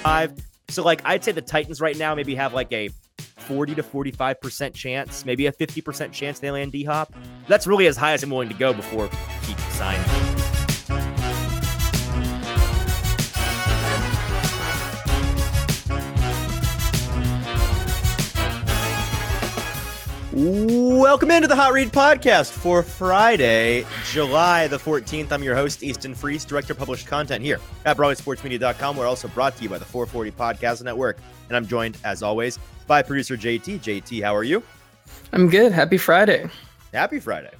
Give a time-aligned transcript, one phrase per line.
[0.00, 0.32] five.
[0.68, 4.74] So like I'd say the Titans right now maybe have like a 40 to 45%
[4.74, 7.12] chance, maybe a 50% chance they land D Hop.
[7.48, 9.08] That's really as high as I'm willing to go before
[9.42, 10.09] he signs.
[20.42, 25.32] Welcome into the Hot Read Podcast for Friday, July the 14th.
[25.32, 28.96] I'm your host, Easton Freeze, Director of Published Content here at BroadwaySportsMedia.com.
[28.96, 31.18] We're also brought to you by the 440 Podcast Network.
[31.48, 33.80] And I'm joined, as always, by producer JT.
[33.80, 34.62] JT, how are you?
[35.34, 35.72] I'm good.
[35.72, 36.48] Happy Friday.
[36.94, 37.52] Happy Friday.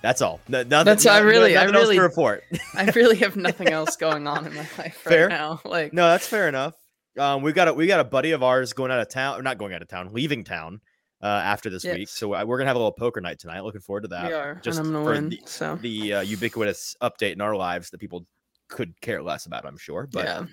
[0.00, 0.40] That's all.
[0.48, 2.44] No, nothing, That's I really, nothing I really report.
[2.74, 5.60] I really have nothing else going on in my life right now.
[5.66, 6.72] Like, no, that's fair enough.
[7.18, 9.42] Um, we got a we got a buddy of ours going out of town, or
[9.42, 10.80] not going out of town, leaving town
[11.24, 11.96] uh, after this yes.
[11.96, 12.08] week.
[12.08, 13.64] So we're gonna have a little poker night tonight.
[13.64, 14.28] Looking forward to that.
[14.28, 14.60] We are.
[14.62, 15.28] Just and I'm gonna win.
[15.30, 18.26] The, so the uh, ubiquitous update in our lives that people
[18.68, 20.06] could care less about, I'm sure.
[20.12, 20.44] But yeah.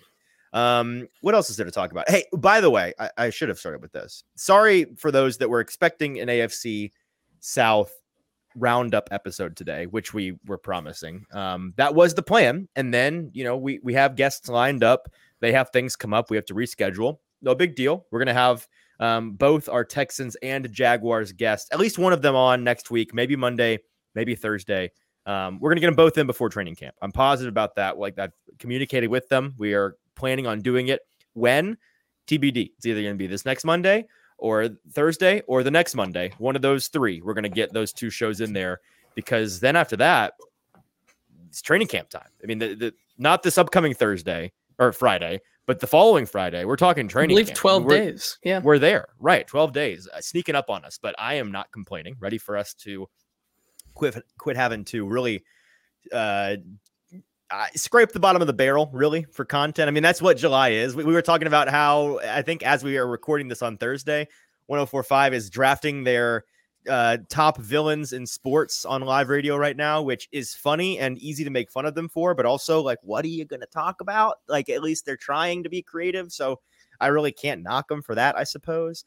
[0.54, 2.10] Um, what else is there to talk about?
[2.10, 4.24] Hey, by the way, I, I should have started with this.
[4.36, 6.92] Sorry for those that were expecting an AFC
[7.40, 7.94] South
[8.56, 11.26] roundup episode today, which we were promising.
[11.32, 12.68] Um, that was the plan.
[12.76, 15.10] And then, you know, we we have guests lined up.
[15.42, 16.30] They have things come up.
[16.30, 17.18] We have to reschedule.
[17.42, 18.06] No big deal.
[18.12, 18.68] We're gonna have
[19.02, 23.14] um, both our Texans and Jaguars guests, at least one of them on next week,
[23.14, 23.80] maybe Monday,
[24.16, 24.92] maybe Thursday.
[25.26, 26.96] Um, we're going to get them both in before training camp.
[27.02, 27.98] I'm positive about that.
[27.98, 29.56] Like I've communicated with them.
[29.58, 31.02] We are planning on doing it
[31.34, 31.78] when
[32.28, 32.72] TBD.
[32.78, 34.06] It's either going to be this next Monday
[34.38, 36.32] or Thursday or the next Monday.
[36.38, 37.22] One of those three.
[37.22, 38.82] We're going to get those two shows in there
[39.16, 40.34] because then after that,
[41.48, 42.30] it's training camp time.
[42.44, 45.42] I mean, the, the not this upcoming Thursday or Friday,
[45.72, 47.30] but the following Friday, we're talking training.
[47.30, 47.60] I believe camp.
[47.60, 48.40] 12 days.
[48.44, 48.60] Yeah.
[48.60, 49.08] We're there.
[49.22, 49.48] Right.
[49.48, 52.18] 12 days uh, sneaking up on us, but I am not complaining.
[52.20, 53.08] Ready for us to
[53.94, 55.46] quit, quit having to really
[56.12, 56.58] uh,
[57.74, 59.88] scrape the bottom of the barrel, really, for content.
[59.88, 60.94] I mean, that's what July is.
[60.94, 64.28] We, we were talking about how I think as we are recording this on Thursday,
[64.66, 66.44] 1045 is drafting their
[66.90, 71.44] uh, top villains in sports on live radio right now, which is funny and easy
[71.44, 74.02] to make fun of them for, but also like, what are you going to talk
[74.02, 74.38] about?
[74.48, 76.32] Like, at least they're trying to be creative.
[76.32, 76.60] So
[77.00, 79.06] I really can't knock them for that, I suppose.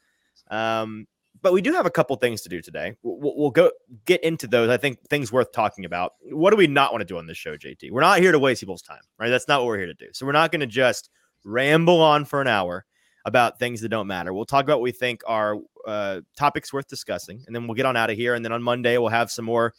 [0.49, 1.07] Um,
[1.41, 2.95] but we do have a couple things to do today.
[3.03, 3.71] We'll, we'll, go
[4.05, 4.69] get into those.
[4.69, 6.13] I think things worth talking about.
[6.31, 7.91] What do we not want to do on this show, JT?
[7.91, 9.29] We're not here to waste people's time, right?
[9.29, 10.07] That's not what we're here to do.
[10.13, 11.09] So we're not going to just
[11.43, 12.85] ramble on for an hour
[13.25, 14.33] about things that don't matter.
[14.33, 17.85] We'll talk about what we think are uh, topics worth discussing, and then we'll get
[17.85, 18.33] on out of here.
[18.33, 19.73] And then on Monday, we'll have some more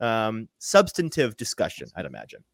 [0.00, 2.44] um, substantive discussion, I'd imagine.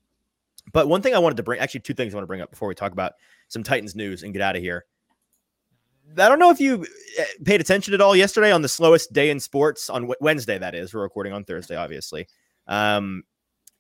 [0.72, 2.50] But one thing I wanted to bring, actually, two things I want to bring up
[2.50, 3.12] before we talk about
[3.48, 4.84] some Titans news and get out of here.
[6.16, 6.87] I don't know if you
[7.19, 10.58] eh, paid attention at all yesterday on the slowest day in sports on Wednesday.
[10.58, 12.26] That is, we're recording on Thursday, obviously.
[12.66, 13.25] Um,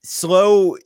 [0.02, 0.76] slow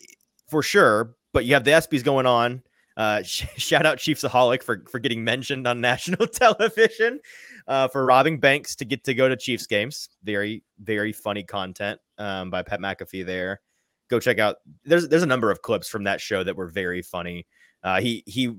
[0.48, 2.62] for sure, but you have the ESPYS going on.
[2.96, 7.20] Uh, sh- shout out Chiefsaholic for for getting mentioned on national television
[7.66, 10.08] uh, for robbing banks to get to go to Chiefs games.
[10.24, 13.60] Very very funny content um, by Pat McAfee there.
[14.08, 14.56] Go check out.
[14.84, 17.46] There's there's a number of clips from that show that were very funny.
[17.82, 18.54] Uh, he he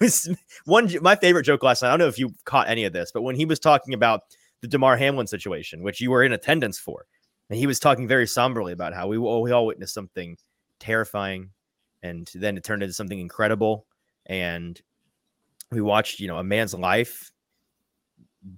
[0.00, 0.28] was
[0.64, 1.88] one my favorite joke last night.
[1.88, 4.22] I don't know if you caught any of this, but when he was talking about
[4.60, 7.06] the Damar Hamlin situation, which you were in attendance for,
[7.50, 10.36] and he was talking very somberly about how we all, we all witnessed something
[10.78, 11.50] terrifying
[12.02, 13.86] and then it turned into something incredible.
[14.26, 14.80] And
[15.70, 17.32] we watched you know a man's life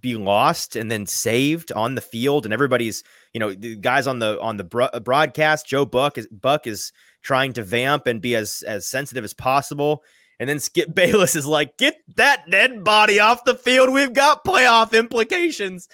[0.00, 2.47] be lost and then saved on the field.
[2.47, 6.66] And everybody's you know the guys on the on the broadcast joe buck is buck
[6.66, 10.03] is trying to vamp and be as as sensitive as possible.
[10.41, 13.93] And then skip bayless is like get that dead body off the field.
[13.93, 15.88] We've got playoff implications.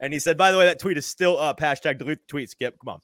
[0.00, 1.60] And he said by the way that tweet is still up.
[1.60, 2.76] Hashtag delete the tweet skip.
[2.80, 3.00] Come on.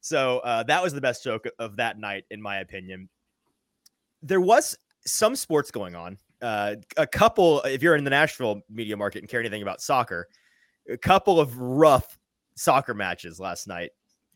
[0.00, 3.08] So uh, that was the best joke of that night in my opinion
[4.22, 6.18] there was some sports going on.
[6.42, 10.26] Uh, a couple, if you're in the Nashville media market and care anything about soccer,
[10.88, 12.18] a couple of rough
[12.54, 13.90] soccer matches last night.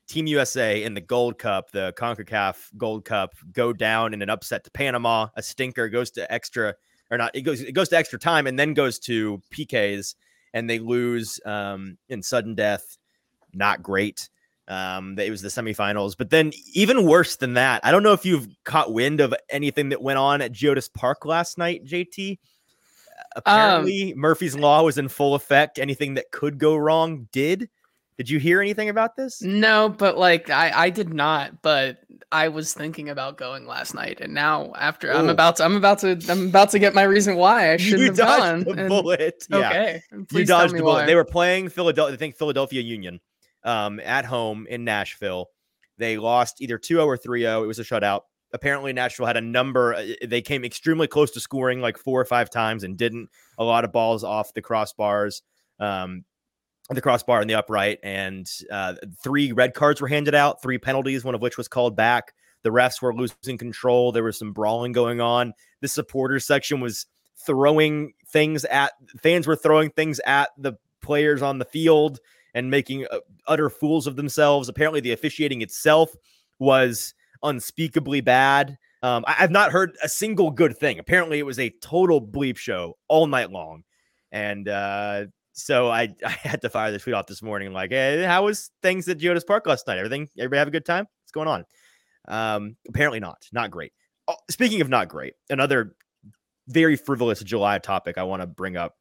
[0.06, 4.64] Team USA in the Gold Cup, the CONCACAF Gold Cup, go down in an upset
[4.64, 5.28] to Panama.
[5.36, 6.74] A stinker goes to extra
[7.10, 7.34] or not.
[7.34, 10.14] It goes it goes to extra time and then goes to PKs
[10.52, 12.98] and they lose um, in sudden death.
[13.54, 14.28] Not great.
[14.66, 18.24] Um, it was the semifinals, but then even worse than that, I don't know if
[18.24, 22.38] you've caught wind of anything that went on at Geodis Park last night, JT.
[23.36, 25.78] Apparently, um, Murphy's Law was in full effect.
[25.78, 27.68] Anything that could go wrong did.
[28.16, 29.42] Did you hear anything about this?
[29.42, 31.60] No, but like I, I did not.
[31.62, 31.98] But
[32.30, 35.16] I was thinking about going last night, and now after Ooh.
[35.16, 38.00] I'm about to, I'm about to, I'm about to get my reason why I shouldn't
[38.00, 38.76] you have dodged gone.
[38.76, 39.46] The bullet.
[39.50, 39.68] And, yeah.
[39.68, 41.00] Okay, Please you dodged the bullet.
[41.00, 41.06] Why.
[41.06, 42.14] They were playing Philadelphia.
[42.14, 43.20] I think Philadelphia Union
[43.64, 45.50] um, at home in Nashville.
[45.98, 47.62] They lost either 2 0 or 3 0.
[47.62, 48.22] It was a shutout.
[48.52, 49.94] Apparently, Nashville had a number.
[49.94, 53.30] Uh, they came extremely close to scoring like four or five times and didn't.
[53.58, 55.42] A lot of balls off the crossbars,
[55.80, 56.24] um,
[56.90, 61.24] the crossbar and the upright, and uh, three red cards were handed out, three penalties,
[61.24, 62.32] one of which was called back.
[62.62, 64.10] The refs were losing control.
[64.10, 65.52] There was some brawling going on.
[65.80, 67.06] The supporters section was
[67.44, 72.20] throwing things at fans were throwing things at the players on the field
[72.54, 74.68] and making uh, utter fools of themselves.
[74.68, 76.14] Apparently, the officiating itself
[76.58, 78.78] was unspeakably bad.
[79.02, 80.98] Um, I, have not heard a single good thing.
[80.98, 83.84] Apparently, it was a total bleep show all night long,
[84.32, 87.72] and uh, so I, I had to fire the tweet off this morning.
[87.72, 89.98] Like, hey, how was things at Geodis Park last night?
[89.98, 91.06] Everything, everybody have a good time?
[91.22, 91.64] What's going on?
[92.26, 93.46] Um, apparently not.
[93.52, 93.92] Not great.
[94.26, 95.96] Oh, speaking of not great, another
[96.68, 98.96] very frivolous July topic I want to bring up.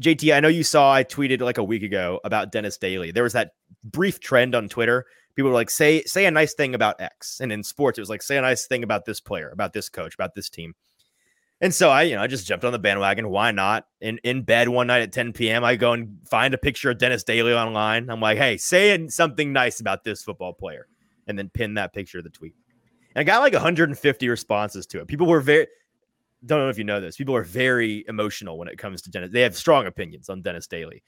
[0.00, 3.10] JT, I know you saw I tweeted like a week ago about Dennis Daley.
[3.10, 3.52] There was that
[3.84, 5.04] brief trend on Twitter.
[5.34, 7.40] People were like, say say a nice thing about X.
[7.40, 9.88] And in sports, it was like, say a nice thing about this player, about this
[9.88, 10.74] coach, about this team.
[11.60, 13.30] And so I, you know, I just jumped on the bandwagon.
[13.30, 13.86] Why not?
[14.00, 16.98] In in bed one night at 10 p.m., I go and find a picture of
[16.98, 18.10] Dennis Daley online.
[18.10, 20.86] I'm like, hey, say something nice about this football player,
[21.26, 22.54] and then pin that picture of the tweet.
[23.14, 25.08] And I got like 150 responses to it.
[25.08, 25.66] People were very
[26.46, 27.16] don't know if you know this.
[27.16, 29.30] People are very emotional when it comes to Dennis.
[29.32, 31.02] They have strong opinions on Dennis Daley.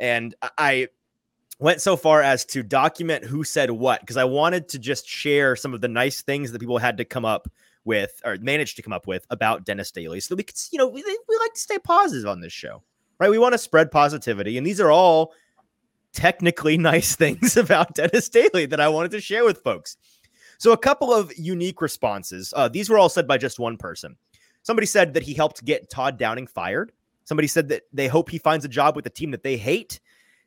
[0.00, 0.88] And I
[1.58, 5.56] went so far as to document who said what because I wanted to just share
[5.56, 7.48] some of the nice things that people had to come up
[7.84, 10.78] with or managed to come up with about Dennis Daley so that we could, you
[10.78, 12.82] know, we, we like to stay positive on this show,
[13.18, 13.30] right?
[13.30, 14.58] We want to spread positivity.
[14.58, 15.32] And these are all
[16.12, 19.96] technically nice things about Dennis Daley that I wanted to share with folks.
[20.58, 22.52] So, a couple of unique responses.
[22.54, 24.16] Uh, these were all said by just one person.
[24.68, 26.92] Somebody said that he helped get Todd Downing fired.
[27.24, 29.98] Somebody said that they hope he finds a job with a team that they hate.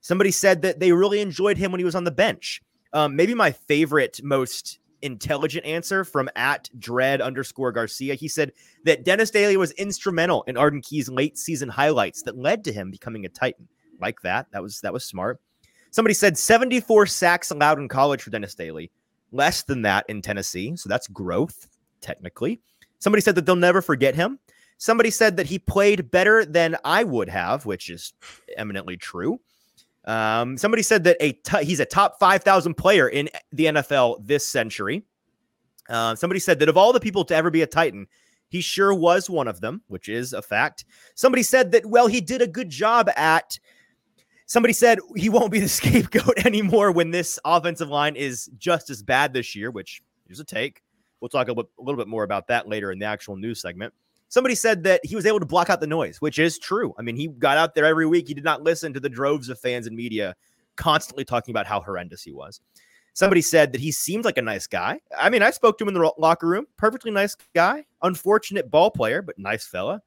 [0.01, 2.62] Somebody said that they really enjoyed him when he was on the bench.
[2.94, 8.13] Um, maybe my favorite, most intelligent answer from at dread underscore Garcia.
[8.13, 8.51] He said
[8.85, 12.91] that Dennis Daley was instrumental in Arden Key's late season highlights that led to him
[12.91, 13.67] becoming a Titan.
[14.00, 14.45] Like that.
[14.51, 15.41] That was that was smart.
[15.89, 18.91] Somebody said 74 sacks allowed in college for Dennis Daley,
[19.31, 20.75] less than that in Tennessee.
[20.75, 21.67] So that's growth,
[22.01, 22.62] technically.
[23.01, 24.39] Somebody said that they'll never forget him.
[24.77, 28.13] Somebody said that he played better than I would have, which is
[28.56, 29.39] eminently true.
[30.06, 34.48] Um, somebody said that a t- he's a top 5,000 player in the NFL this
[34.48, 35.03] century.
[35.89, 38.07] Uh, somebody said that of all the people to ever be a Titan,
[38.50, 40.86] he sure was one of them, which is a fact.
[41.15, 43.59] Somebody said that, well, he did a good job at.
[44.45, 49.01] Somebody said he won't be the scapegoat anymore when this offensive line is just as
[49.01, 50.81] bad this year, which is a take.
[51.21, 53.94] We'll talk a, little bit more about that later in the actual news segment.
[54.27, 56.94] Somebody said that he was able to block out the noise, which is true.
[56.97, 58.27] I mean, he got out there every week.
[58.27, 60.35] He did not listen to the droves of fans and media
[60.77, 62.59] constantly talking about how horrendous he was.
[63.13, 65.00] Somebody said that he seemed like a nice guy.
[65.18, 66.65] I mean, I spoke to him in the locker room.
[66.77, 67.85] Perfectly nice guy.
[68.01, 70.01] Unfortunate ball player, but nice fella.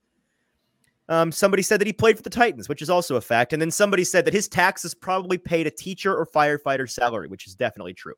[1.10, 3.52] Um, somebody said that he played for the Titans, which is also a fact.
[3.52, 7.46] And then somebody said that his taxes probably paid a teacher or firefighter salary, which
[7.46, 8.14] is definitely true.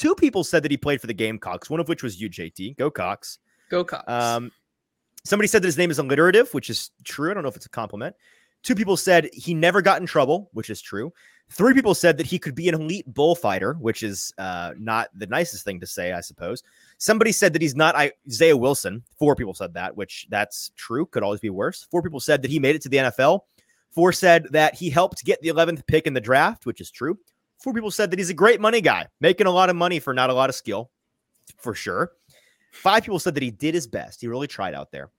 [0.00, 2.78] Two people said that he played for the Gamecocks, one of which was UJT.
[2.78, 3.38] Go Cox.
[3.68, 4.10] Go Cox.
[4.10, 4.50] Um,
[5.24, 7.30] somebody said that his name is alliterative, which is true.
[7.30, 8.16] I don't know if it's a compliment.
[8.62, 11.12] Two people said he never got in trouble, which is true.
[11.50, 15.26] Three people said that he could be an elite bullfighter, which is uh, not the
[15.26, 16.62] nicest thing to say, I suppose.
[16.96, 19.02] Somebody said that he's not Isaiah Wilson.
[19.18, 21.04] Four people said that, which that's true.
[21.04, 21.86] Could always be worse.
[21.90, 23.40] Four people said that he made it to the NFL.
[23.90, 27.18] Four said that he helped get the 11th pick in the draft, which is true.
[27.60, 30.14] Four people said that he's a great money guy, making a lot of money for
[30.14, 30.90] not a lot of skill,
[31.58, 32.12] for sure.
[32.72, 34.20] Five people said that he did his best.
[34.20, 35.10] He really tried out there.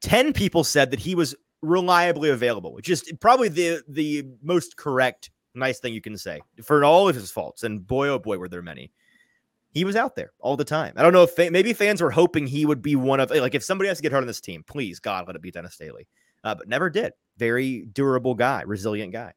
[0.00, 5.30] 10 people said that he was reliably available, which is probably the the most correct
[5.54, 7.62] nice thing you can say for all of his faults.
[7.62, 8.92] And boy, oh boy, were there many.
[9.70, 10.94] He was out there all the time.
[10.96, 13.54] I don't know if fa- maybe fans were hoping he would be one of like
[13.54, 15.76] if somebody has to get hurt on this team, please God let it be Dennis
[15.76, 16.06] Daley,
[16.44, 17.12] uh, but never did.
[17.36, 19.32] Very durable guy, resilient guy.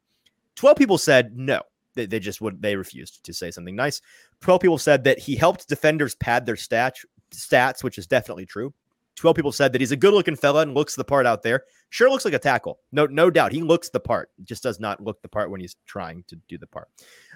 [0.56, 1.60] Twelve people said no.
[2.00, 4.00] They, they just would they refused to say something nice.
[4.40, 8.72] Twelve people said that he helped defenders pad their stats, stats, which is definitely true.
[9.16, 11.64] 12 people said that he's a good looking fella and looks the part out there.
[11.90, 12.78] Sure looks like a tackle.
[12.90, 13.52] No, no doubt.
[13.52, 14.30] He looks the part.
[14.44, 16.88] Just does not look the part when he's trying to do the part.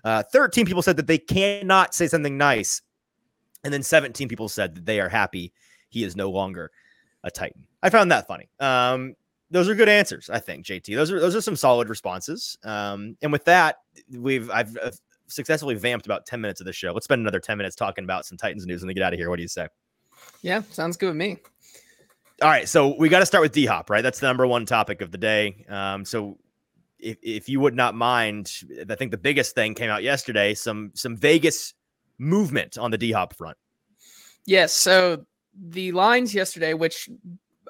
[0.02, 2.80] Uh, 13 people said that they cannot say something nice.
[3.64, 5.52] And then 17 people said that they are happy
[5.90, 6.71] he is no longer
[7.23, 7.66] a Titan.
[7.83, 8.49] I found that funny.
[8.61, 9.14] Um,
[9.51, 10.95] those are good answers, I think, JT.
[10.95, 12.57] Those are those are some solid responses.
[12.65, 13.77] Um, and with that,
[14.11, 14.91] we've I've uh,
[15.27, 16.93] successfully vamped about 10 minutes of the show.
[16.93, 19.19] Let's spend another 10 minutes talking about some Titans news and then get out of
[19.19, 19.31] here.
[19.31, 19.69] What do you say?
[20.43, 21.39] Yeah, sounds good with me.
[22.43, 24.03] All right, so we got to start with D Hop, right?
[24.03, 25.65] That's the number one topic of the day.
[25.69, 26.39] Um, so
[26.99, 28.51] if, if you would not mind,
[28.89, 30.55] I think the biggest thing came out yesterday.
[30.55, 31.75] Some some Vegas
[32.19, 33.57] movement on the D Hop front.
[34.47, 35.25] Yes, so
[35.57, 37.09] the lines yesterday, which,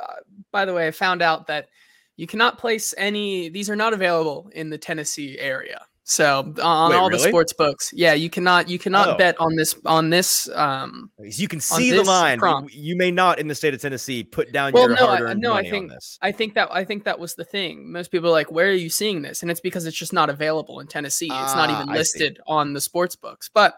[0.00, 0.14] uh,
[0.50, 1.68] by the way, I found out that
[2.16, 3.48] you cannot place any.
[3.48, 5.80] These are not available in the Tennessee area.
[6.06, 7.22] So on Wait, all really?
[7.22, 9.16] the sports books, yeah, you cannot you cannot oh.
[9.16, 10.48] bet on this on this.
[10.50, 12.38] Um, you can see the line.
[12.42, 15.40] You, you, may not in the state of Tennessee put down well, your no, hard-earned
[15.40, 16.18] no, money I think, on this.
[16.20, 17.90] I think that I think that was the thing.
[17.90, 20.28] Most people are like, "Where are you seeing this?" And it's because it's just not
[20.28, 21.30] available in Tennessee.
[21.32, 23.48] It's not even ah, listed on the sports books.
[23.52, 23.74] But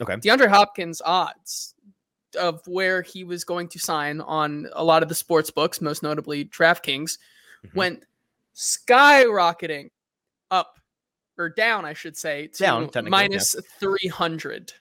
[0.00, 1.74] okay, DeAndre Hopkins odds
[2.36, 6.02] of where he was going to sign on a lot of the sports books, most
[6.02, 7.18] notably DraftKings,
[7.64, 7.78] mm-hmm.
[7.78, 8.04] went
[8.54, 9.90] skyrocketing
[10.50, 10.78] up
[11.38, 13.60] or down, I should say, to down, minus yeah.
[13.80, 14.72] 300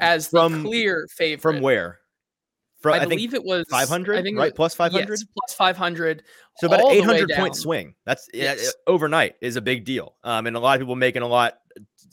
[0.00, 1.42] as from, the clear favorite.
[1.42, 1.98] From where?
[2.80, 4.54] From, I, I believe it was 500, I think right?
[4.54, 5.08] Plus 500?
[5.08, 6.24] Yes, plus 500.
[6.58, 7.94] So about an 800 point swing.
[8.04, 8.74] That's yes.
[8.88, 10.16] overnight is a big deal.
[10.24, 11.58] Um, and a lot of people making a lot,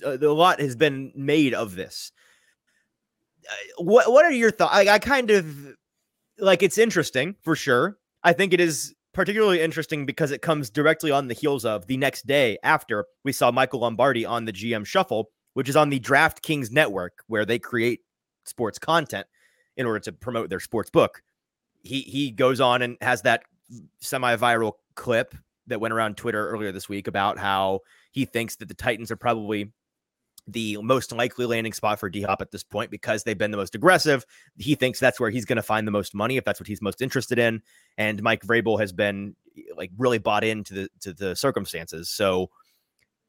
[0.05, 2.11] uh, a lot has been made of this.
[3.77, 4.75] What, what are your thoughts?
[4.75, 5.75] I, I kind of
[6.37, 7.97] like it's interesting for sure.
[8.23, 11.97] I think it is particularly interesting because it comes directly on the heels of the
[11.97, 15.99] next day after we saw Michael Lombardi on the GM Shuffle, which is on the
[15.99, 18.01] DraftKings network where they create
[18.45, 19.27] sports content
[19.77, 21.21] in order to promote their sports book.
[21.81, 23.43] He he goes on and has that
[24.01, 25.35] semi-viral clip
[25.67, 27.79] that went around Twitter earlier this week about how
[28.11, 29.71] he thinks that the Titans are probably
[30.51, 33.57] the most likely landing spot for D Hop at this point because they've been the
[33.57, 34.25] most aggressive.
[34.57, 36.81] He thinks that's where he's going to find the most money if that's what he's
[36.81, 37.61] most interested in.
[37.97, 39.35] And Mike Vrabel has been
[39.75, 42.09] like really bought into the to the circumstances.
[42.09, 42.49] So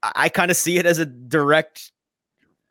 [0.03, 1.93] I, I kind of see it as a direct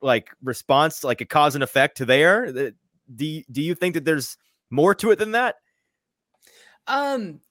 [0.01, 2.51] like response, like a cause and effect to there.
[2.51, 4.37] Do do you think that there's
[4.69, 5.55] more to it than that?
[6.87, 7.41] Um,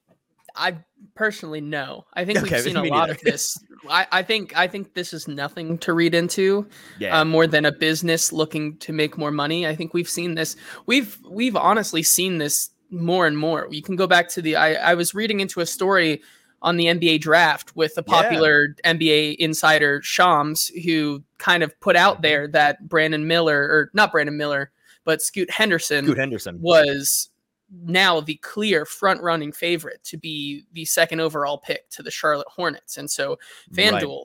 [0.59, 0.79] I
[1.15, 2.05] personally no.
[2.15, 3.57] I think okay, we've seen a lot of this.
[3.89, 6.69] I, I, think I think this is nothing to read into.
[6.99, 7.21] Yeah.
[7.21, 9.67] Uh, more than a business looking to make more money.
[9.67, 10.57] I think we've seen this.
[10.87, 13.69] We've we've honestly seen this more and more.
[13.71, 14.57] You can go back to the.
[14.57, 16.23] I, I was reading into a story
[16.61, 18.95] on the NBA draft with a popular yeah.
[18.95, 22.23] NBA insider Shams, who kind of put out mm-hmm.
[22.23, 24.73] there that Brandon Miller or not Brandon Miller,
[25.05, 27.31] but Scoot Henderson, Scoot Henderson was
[27.71, 32.49] now the clear front running favorite to be the second overall pick to the Charlotte
[32.49, 32.97] Hornets.
[32.97, 33.39] And so
[33.73, 34.25] FanDuel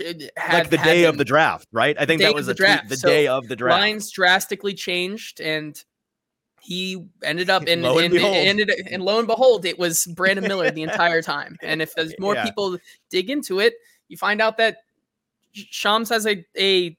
[0.00, 1.96] Eh, had, like the day of the draft, right?
[1.98, 2.88] I think that was the draft.
[2.88, 3.80] the so day of the draft.
[3.80, 5.82] Lines drastically changed and
[6.60, 10.70] he ended up in, and, and ended and lo and behold, it was Brandon Miller
[10.70, 11.56] the entire time.
[11.62, 12.44] And if there's more yeah.
[12.44, 12.78] people
[13.10, 13.74] dig into it,
[14.08, 14.78] you find out that
[15.52, 16.96] Shams has a a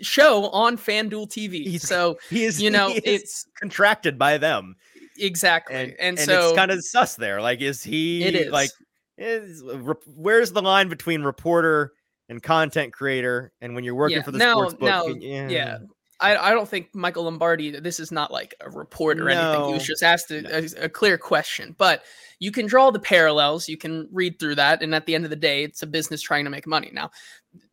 [0.00, 1.64] show on FanDuel TV.
[1.64, 4.76] He's, so he is, you know, it's contracted by them.
[5.18, 5.74] Exactly.
[5.74, 7.40] And, and, and so it's kind of sus there.
[7.40, 8.52] Like, is he it is.
[8.52, 8.70] like
[9.18, 9.62] is
[10.06, 11.92] where's the line between reporter
[12.28, 13.52] and content creator?
[13.60, 14.22] And when you're working yeah.
[14.22, 15.48] for the now, sports book, now, yeah.
[15.48, 15.78] yeah.
[16.20, 17.72] I, I don't think Michael Lombardi.
[17.80, 19.30] This is not like a report or no.
[19.30, 19.68] anything.
[19.68, 20.50] He was just asked a, no.
[20.50, 22.04] a, a, clear question, but
[22.38, 23.68] you can draw the parallels.
[23.68, 26.22] You can read through that, and at the end of the day, it's a business
[26.22, 26.90] trying to make money.
[26.92, 27.10] Now,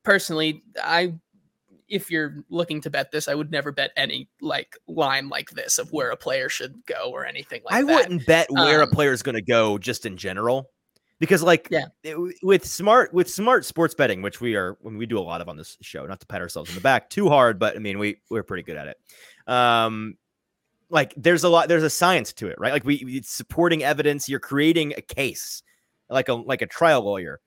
[0.03, 1.13] personally, I
[1.89, 5.77] if you're looking to bet this, I would never bet any like line like this
[5.77, 7.91] of where a player should go or anything like I that.
[7.91, 10.69] I wouldn't bet where um, a player is going to go just in general
[11.19, 11.85] because like yeah.
[12.03, 15.41] It, with smart with smart sports betting, which we are when we do a lot
[15.41, 17.79] of on this show, not to pat ourselves in the back too hard, but I
[17.79, 18.97] mean we we're pretty good at it.
[19.51, 20.17] Um
[20.89, 22.71] like there's a lot there's a science to it, right?
[22.71, 25.63] Like we it's supporting evidence, you're creating a case
[26.09, 27.39] like a like a trial lawyer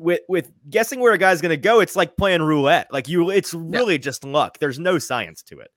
[0.00, 2.92] with with guessing where a guy's going to go, it's like playing roulette.
[2.92, 3.98] Like you, it's really yeah.
[3.98, 4.58] just luck.
[4.58, 5.70] There's no science to it.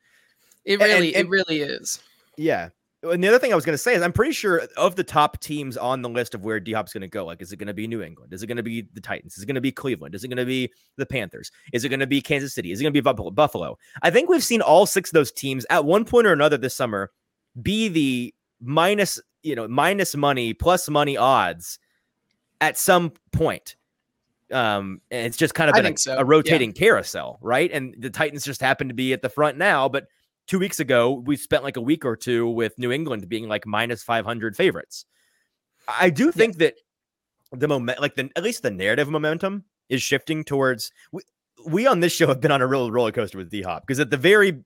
[0.65, 2.01] It really, and, and, it really is.
[2.37, 2.69] Yeah.
[3.03, 5.03] And the other thing I was going to say is, I'm pretty sure of the
[5.03, 7.57] top teams on the list of where D Hop's going to go, like, is it
[7.57, 8.33] going to be New England?
[8.33, 9.35] Is it going to be the Titans?
[9.35, 10.15] Is it going to be Cleveland?
[10.15, 11.51] Is it going to be the Panthers?
[11.73, 12.71] Is it going to be Kansas City?
[12.71, 13.77] Is it going to be Buffalo?
[14.01, 16.75] I think we've seen all six of those teams at one point or another this
[16.75, 17.11] summer
[17.61, 21.79] be the minus, you know, minus money plus money odds
[22.61, 23.75] at some point.
[24.53, 26.17] Um, and it's just kind of been a, so.
[26.17, 26.79] a, rotating yeah.
[26.79, 27.71] carousel, right?
[27.71, 29.89] And the Titans just happen to be at the front now.
[29.89, 30.07] But
[30.47, 33.65] two weeks ago, we spent like a week or two with New England being like
[33.65, 35.05] minus 500 favorites.
[35.87, 36.69] I do think yeah.
[37.51, 40.91] that the moment, like the at least the narrative momentum is shifting towards.
[41.11, 41.21] We,
[41.65, 43.99] we on this show have been on a real roller coaster with D Hop because
[43.99, 44.63] at the very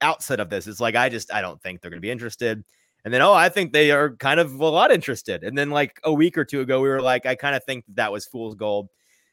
[0.00, 2.64] outset of this, it's like I just I don't think they're going to be interested.
[3.04, 5.44] And then, oh, I think they are kind of a lot interested.
[5.44, 7.84] And then, like a week or two ago, we were like, I kind of think
[7.86, 8.88] that, that was fool's gold.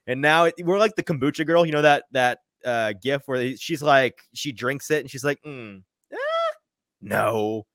[0.08, 3.56] And now it, we're like the kombucha girl, you know that that uh gif where
[3.58, 5.82] she's like she drinks it and she's like, mm,
[6.12, 6.18] eh,
[7.02, 7.66] no.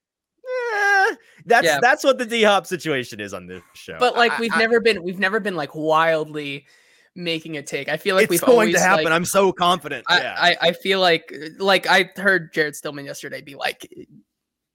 [0.45, 1.15] Eh.
[1.45, 1.79] That's yeah.
[1.81, 3.97] that's what the D Hop situation is on this show.
[3.99, 6.67] But like we've I, never been we've never been like wildly
[7.15, 7.89] making a take.
[7.89, 9.05] I feel like it's we've going always, to happen.
[9.05, 10.05] Like, I'm so confident.
[10.09, 10.37] I, yeah.
[10.39, 13.89] I, I feel like like I heard Jared Stillman yesterday be like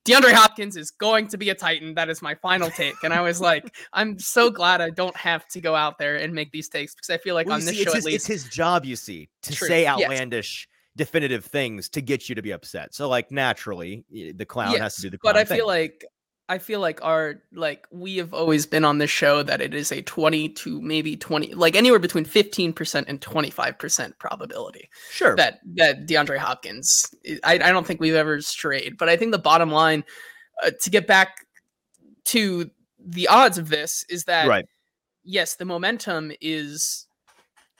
[0.04, 1.94] DeAndre Hopkins is going to be a Titan.
[1.94, 2.94] That is my final take.
[3.04, 6.34] And I was like, I'm so glad I don't have to go out there and
[6.34, 8.16] make these takes because I feel like well, on this see, show his, at least
[8.16, 9.68] it's his job, you see, to True.
[9.68, 11.06] say outlandish, yes.
[11.06, 12.94] definitive things to get you to be upset.
[12.94, 15.58] So like naturally, the clown yes, has to do the But I thing.
[15.58, 16.04] feel like
[16.52, 19.90] I feel like our like we have always been on this show that it is
[19.90, 24.90] a 20 to maybe 20 like anywhere between 15% and 25% probability.
[25.10, 25.34] Sure.
[25.34, 27.06] That that DeAndre Hopkins
[27.42, 30.04] I, I don't think we've ever strayed, but I think the bottom line
[30.62, 31.46] uh, to get back
[32.26, 32.70] to
[33.02, 34.66] the odds of this is that right.
[35.24, 37.06] yes, the momentum is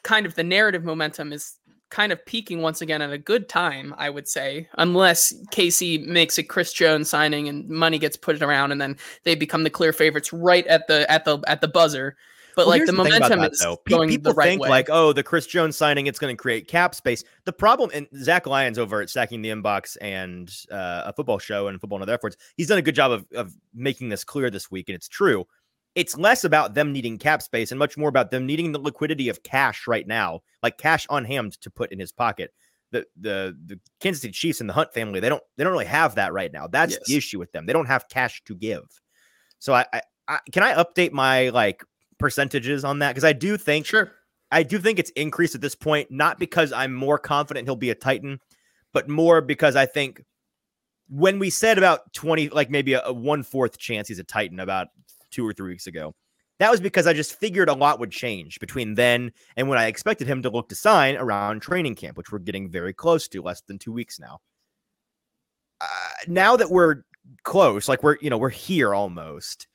[0.02, 1.58] kind of the narrative momentum is
[1.92, 6.38] kind of peaking once again at a good time, I would say, unless KC makes
[6.38, 9.92] a Chris Jones signing and money gets put around and then they become the clear
[9.92, 12.16] favorites right at the at the at the buzzer.
[12.56, 13.80] But well, like the, the momentum that, is though.
[13.88, 14.68] going People the right think way.
[14.68, 17.24] like, oh, the Chris Jones signing, it's going to create cap space.
[17.44, 21.68] The problem, and Zach Lyons over at Stacking the Inbox and uh, a football show
[21.68, 24.50] and football and other efforts, he's done a good job of, of making this clear
[24.50, 25.46] this week, and it's true
[25.94, 29.28] it's less about them needing cap space and much more about them needing the liquidity
[29.28, 32.52] of cash right now, like cash on hand to put in his pocket.
[32.90, 35.86] The the the Kansas City Chiefs and the Hunt family, they don't they don't really
[35.86, 36.66] have that right now.
[36.66, 37.02] That's yes.
[37.06, 37.66] the issue with them.
[37.66, 38.84] They don't have cash to give.
[39.58, 41.84] So I, I, I can I update my like
[42.18, 44.12] percentages on that because I do think sure
[44.52, 47.90] I do think it's increased at this point, not because I'm more confident he'll be
[47.90, 48.38] a Titan,
[48.92, 50.22] but more because I think
[51.08, 54.60] when we said about 20, like maybe a, a one fourth chance he's a Titan
[54.60, 54.88] about
[55.32, 56.14] two or three weeks ago.
[56.58, 59.86] That was because I just figured a lot would change between then and when I
[59.86, 63.42] expected him to look to sign around training camp, which we're getting very close to,
[63.42, 64.38] less than two weeks now.
[65.80, 65.86] Uh,
[66.28, 67.02] now that we're
[67.42, 69.66] close, like we're, you know, we're here almost,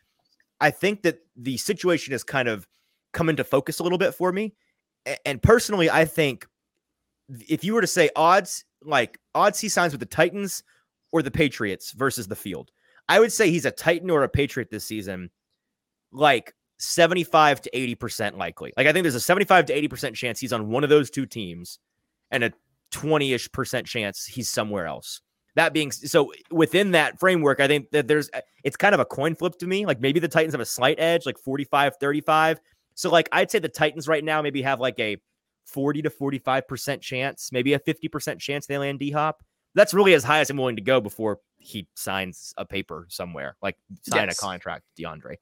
[0.62, 2.66] I think that the situation has kind of
[3.12, 4.54] come into focus a little bit for me.
[5.26, 6.48] And personally, I think
[7.50, 10.64] if you were to say odds, like odds he signs with the Titans
[11.12, 12.72] or the Patriots versus the field,
[13.10, 15.30] I would say he's a Titan or a Patriot this season
[16.12, 18.74] like 75 to 80% likely.
[18.78, 21.26] Like I think there's a 75 to 80% chance he's on one of those two
[21.26, 21.80] teams
[22.32, 22.54] and a
[22.92, 25.22] 20ish percent chance he's somewhere else.
[25.56, 29.06] That being so within that framework, I think that there's uh, it's kind of a
[29.06, 29.88] coin flip to me.
[29.88, 32.60] Like maybe the Titans have a slight edge, like 45 35.
[32.94, 35.18] So like I'd say the Titans right now maybe have like a
[35.66, 39.44] 40 to 45% chance, maybe a 50% chance they land D Hop.
[39.74, 43.58] That's really as high as I'm willing to go before he signs a paper somewhere,
[43.62, 44.38] like sign yes.
[44.38, 45.36] a contract, DeAndre.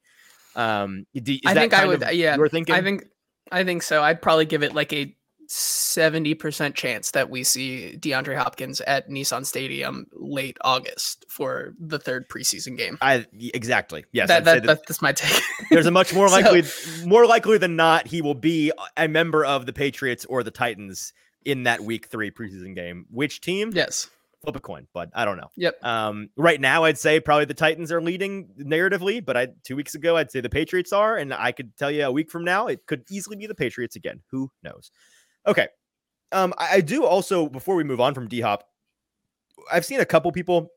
[0.56, 2.02] Um, I think I would.
[2.12, 2.74] Yeah, you were thinking.
[2.74, 3.04] I think.
[3.52, 4.02] I think so.
[4.02, 5.14] I'd probably give it like a
[5.48, 11.98] seventy percent chance that we see DeAndre Hopkins at Nissan Stadium late August for the
[11.98, 12.98] third preseason game.
[13.00, 14.28] I exactly yes.
[14.28, 15.40] That, that, that, that's my take.
[15.70, 19.44] there's a much more likely, so, more likely than not, he will be a member
[19.44, 21.12] of the Patriots or the Titans
[21.44, 23.06] in that Week Three preseason game.
[23.10, 23.70] Which team?
[23.74, 24.08] Yes
[24.42, 25.50] flip a coin, but I don't know.
[25.56, 25.84] Yep.
[25.84, 29.94] Um, right now, I'd say probably the Titans are leading narratively, but I two weeks
[29.94, 32.66] ago I'd say the Patriots are, and I could tell you a week from now
[32.66, 34.20] it could easily be the Patriots again.
[34.30, 34.90] Who knows?
[35.46, 35.68] Okay.
[36.32, 38.64] Um, I, I do also before we move on from D Hop,
[39.72, 40.70] I've seen a couple people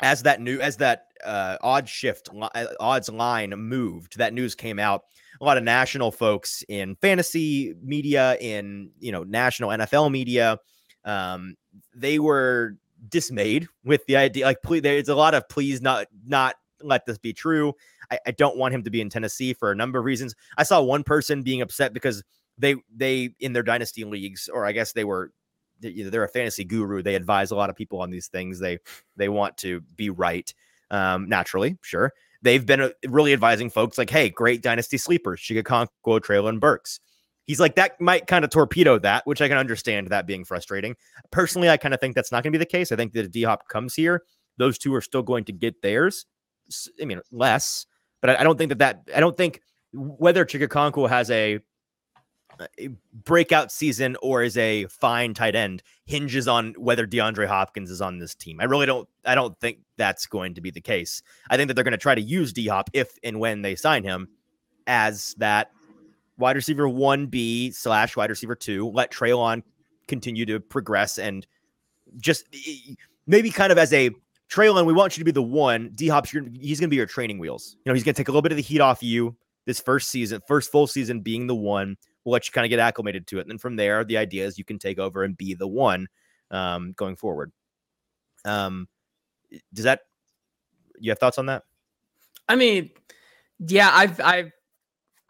[0.00, 4.18] as that new as that uh, odd shift uh, odds line moved.
[4.18, 5.02] That news came out.
[5.40, 10.58] A lot of national folks in fantasy media, in you know national NFL media,
[11.04, 11.56] um,
[11.94, 12.76] they were
[13.08, 14.44] dismayed with the idea.
[14.44, 17.74] Like, please, there's a lot of please not not let this be true.
[18.10, 20.34] I, I don't want him to be in Tennessee for a number of reasons.
[20.58, 22.22] I saw one person being upset because
[22.58, 25.32] they they in their dynasty leagues, or I guess they were
[25.80, 27.02] you know, they're a fantasy guru.
[27.02, 28.58] They advise a lot of people on these things.
[28.58, 28.78] They
[29.16, 30.52] they want to be right.
[30.90, 32.12] Um, naturally, sure.
[32.42, 37.00] They've been uh, really advising folks like, hey, great dynasty sleepers, Chig Okonkwo, Treylon Burks.
[37.46, 40.94] He's like, that might kind of torpedo that, which I can understand that being frustrating.
[41.30, 42.92] Personally, I kind of think that's not going to be the case.
[42.92, 44.22] I think that if D Hop comes here,
[44.58, 46.26] those two are still going to get theirs.
[47.00, 47.86] I mean, less,
[48.20, 49.60] but I, don't think that that, I don't think
[49.92, 51.58] whether Chig has a,
[52.78, 58.00] a breakout season or is a fine tight end hinges on whether DeAndre Hopkins is
[58.00, 58.60] on this team.
[58.60, 61.22] I really don't, I don't think that's going to be the case.
[61.50, 63.74] I think that they're going to try to use D Hop if and when they
[63.74, 64.28] sign him
[64.86, 65.72] as that
[66.38, 68.90] wide receiver 1B slash wide receiver 2.
[68.90, 69.62] Let Treylon
[70.08, 71.46] continue to progress and
[72.18, 72.46] just
[73.26, 74.10] maybe kind of as a
[74.50, 75.90] Treylon, we want you to be the one.
[75.94, 77.76] D Hop's, he's going to be your training wheels.
[77.84, 79.80] You know, he's going to take a little bit of the heat off you this
[79.80, 81.96] first season, first full season being the one.
[82.24, 83.42] We'll let you kind of get acclimated to it.
[83.42, 86.06] And then from there, the idea is you can take over and be the one
[86.50, 87.50] um, going forward.
[88.44, 88.88] Um,
[89.72, 90.00] does that,
[90.98, 91.62] you have thoughts on that?
[92.48, 92.90] I mean,
[93.58, 94.52] yeah, I've, I've,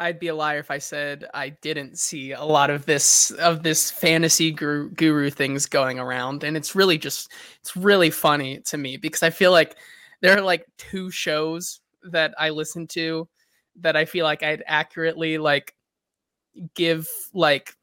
[0.03, 3.63] I'd be a liar if I said I didn't see a lot of this of
[3.63, 8.77] this fantasy guru, guru things going around, and it's really just it's really funny to
[8.77, 9.77] me because I feel like
[10.21, 13.29] there are like two shows that I listen to
[13.77, 15.75] that I feel like I'd accurately like
[16.75, 17.77] give like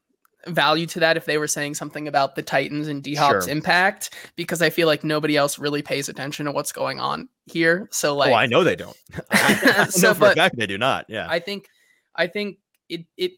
[0.46, 3.52] value to that if they were saying something about the Titans and D Hop's sure.
[3.52, 7.88] impact because I feel like nobody else really pays attention to what's going on here.
[7.90, 8.96] So like, oh, I know they don't.
[9.30, 11.06] I so, for a fact they do not.
[11.08, 11.68] Yeah, I think,
[12.14, 13.32] I think it it.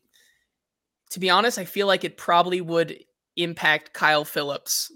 [1.10, 2.98] To be honest, I feel like it probably would
[3.36, 4.90] impact Kyle Philips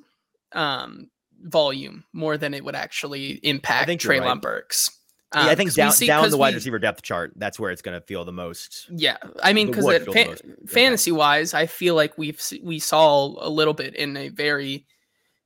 [0.52, 1.10] um
[1.42, 4.42] volume more than it would actually impact Treylon right.
[4.42, 4.90] Burks.
[5.32, 7.58] Um, yeah, I um, think down see, down the wide we, receiver depth chart, that's
[7.58, 8.88] where it's going to feel the most.
[8.90, 10.36] Yeah, I mean, because fa-
[10.66, 14.86] fantasy wise, I feel like we've we saw a little bit in a very,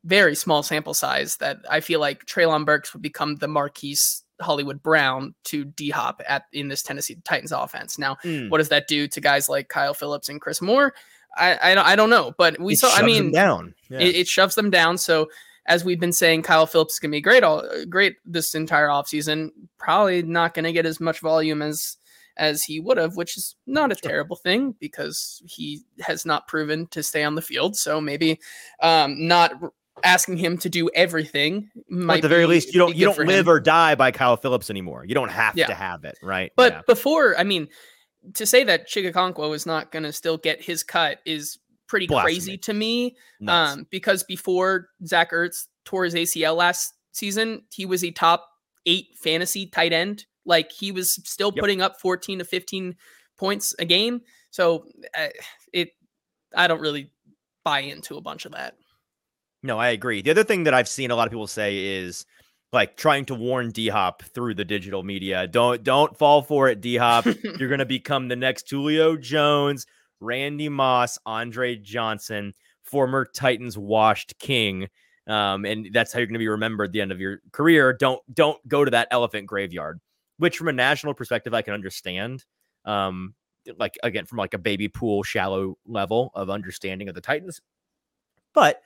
[0.04, 4.82] very small sample size that I feel like Treylon Burks would become the Marquise Hollywood
[4.82, 7.98] Brown to D Hop at in this Tennessee Titans offense.
[7.98, 8.48] Now, mm.
[8.50, 10.94] what does that do to guys like Kyle Philips and Chris Moore?
[11.36, 12.90] I I don't, I don't know, but we it saw.
[12.94, 13.74] I mean, down.
[13.88, 14.00] Yeah.
[14.00, 14.98] It, it shoves them down.
[14.98, 15.28] So
[15.66, 19.50] as we've been saying, Kyle Philips can be great all great this entire offseason.
[19.78, 21.96] Probably not going to get as much volume as
[22.36, 24.10] as he would have, which is not a sure.
[24.10, 27.76] terrible thing because he has not proven to stay on the field.
[27.76, 28.40] So maybe
[28.82, 29.52] um, not
[30.04, 31.70] asking him to do everything.
[31.88, 33.52] Might at the very least, you don't you don't live him.
[33.52, 35.04] or die by Kyle Philips anymore.
[35.04, 35.66] You don't have yeah.
[35.66, 36.52] to have it, right?
[36.56, 36.82] But yeah.
[36.86, 37.68] before, I mean,
[38.34, 41.58] to say that Chig Okonkwo is not going to still get his cut is
[41.90, 42.34] pretty Blasphemy.
[42.34, 43.16] crazy to me.
[43.46, 48.48] Um, because before Zach Ertz tore his ACL last season, he was a top
[48.86, 50.24] eight fantasy tight end.
[50.44, 51.60] Like he was still yep.
[51.60, 52.96] putting up 14 to 15
[53.36, 54.20] points a game.
[54.50, 54.86] So
[55.18, 55.28] uh,
[55.72, 55.90] it,
[56.54, 57.10] I don't really
[57.64, 58.74] buy into a bunch of that.
[59.62, 60.22] No, I agree.
[60.22, 62.24] The other thing that I've seen a lot of people say is
[62.72, 65.46] like trying to warn D Hop through the digital media.
[65.46, 67.26] Don't don't fall for it, D Hop.
[67.58, 69.86] You're gonna become the next Julio Jones.
[70.20, 72.52] Randy Moss, Andre Johnson,
[72.84, 74.88] former Titans washed king.
[75.26, 77.92] Um, and that's how you're going to be remembered at the end of your career.
[77.92, 80.00] Don't don't go to that elephant graveyard.
[80.38, 82.44] Which, from a national perspective, I can understand.
[82.84, 83.34] Um,
[83.78, 87.60] like again, from like a baby pool shallow level of understanding of the Titans,
[88.54, 88.80] but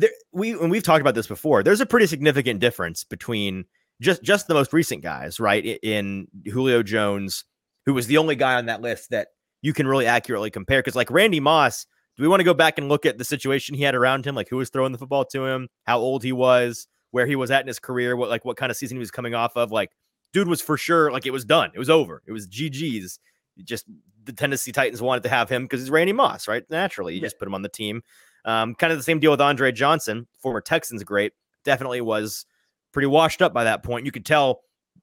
[0.00, 1.62] there we and we've talked about this before.
[1.62, 3.64] There's a pretty significant difference between
[4.00, 5.64] just just the most recent guys, right?
[5.82, 7.44] In Julio Jones,
[7.86, 9.28] who was the only guy on that list that
[9.62, 10.80] you can really accurately compare.
[10.80, 11.86] Because like Randy Moss,
[12.16, 14.34] do we want to go back and look at the situation he had around him,
[14.34, 17.50] like who was throwing the football to him, how old he was, where he was
[17.50, 19.70] at in his career, what like what kind of season he was coming off of?
[19.70, 19.90] Like,
[20.32, 23.18] dude was for sure like it was done, it was over, it was GG's.
[23.62, 23.86] Just
[24.24, 26.64] the Tennessee Titans wanted to have him because he's Randy Moss, right?
[26.70, 27.26] Naturally, you yeah.
[27.26, 28.02] just put him on the team.
[28.44, 31.32] Um, kind of the same deal with Andre Johnson, former Texans great.
[31.64, 32.46] Definitely was
[32.92, 34.06] pretty washed up by that point.
[34.06, 34.62] You could tell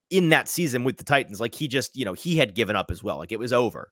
[0.10, 2.90] in that season with the Titans, like he just, you know, he had given up
[2.92, 3.18] as well.
[3.18, 3.92] Like it was over.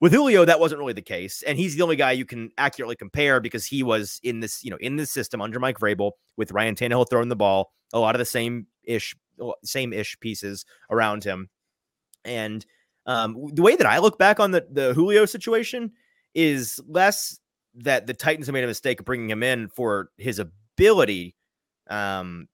[0.00, 2.94] With Julio, that wasn't really the case, and he's the only guy you can accurately
[2.94, 6.52] compare because he was in this, you know, in this system under Mike Vrabel with
[6.52, 9.16] Ryan Tannehill throwing the ball, a lot of the same ish,
[9.64, 11.48] same ish pieces around him,
[12.24, 12.64] and
[13.08, 15.92] um, the way that I look back on the the Julio situation
[16.34, 17.40] is less
[17.76, 21.34] that the Titans have made a mistake of bringing him in for his ability,
[21.88, 22.48] um,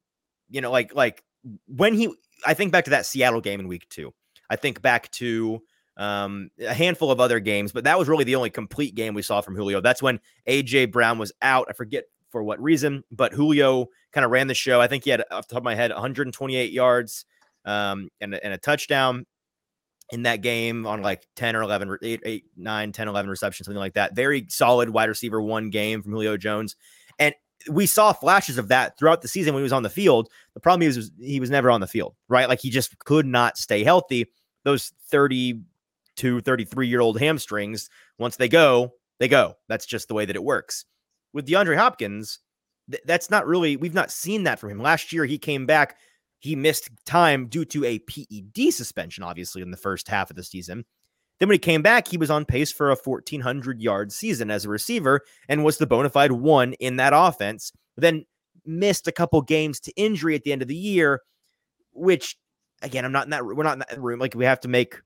[0.49, 1.25] you know, like like
[1.67, 2.15] when he,
[2.47, 4.15] I think back to that Seattle game in Week Two.
[4.49, 5.61] I think back to
[5.97, 9.23] um, a handful of other games, but that was really the only complete game we
[9.23, 9.81] saw from Julio.
[9.81, 11.67] That's when AJ Brown was out.
[11.69, 14.81] I forget for what reason, but Julio kind of ran the show.
[14.81, 17.25] I think he had off the top of my head 128 yards
[17.65, 19.27] um, and, and a touchdown
[20.11, 23.79] in that game on like 10 or 11, 8, 8, 9, 10, 11 receptions, something
[23.79, 24.15] like that.
[24.15, 26.77] Very solid wide receiver one game from Julio Jones.
[27.19, 27.35] And
[27.71, 30.29] we saw flashes of that throughout the season when he was on the field.
[30.55, 32.49] The problem is he was never on the field, right?
[32.49, 34.27] Like he just could not stay healthy.
[34.65, 35.61] Those 30
[36.17, 37.89] to 33 year old hamstrings.
[38.19, 39.57] Once they go, they go.
[39.69, 40.85] That's just the way that it works.
[41.33, 42.41] With DeAndre Hopkins,
[42.91, 44.81] th- that's not really, we've not seen that from him.
[44.81, 45.97] Last year, he came back.
[46.45, 50.43] He missed time due to a PED suspension, obviously, in the first half of the
[50.43, 50.85] season.
[51.41, 54.67] Then when he came back, he was on pace for a 1,400 yard season as
[54.67, 57.73] a receiver and was the bona fide one in that offense.
[57.97, 58.27] Then
[58.67, 61.23] missed a couple games to injury at the end of the year,
[61.95, 62.37] which
[62.83, 63.47] again, I'm not in that.
[63.47, 64.21] We're not in that room.
[64.21, 65.01] Like we have to make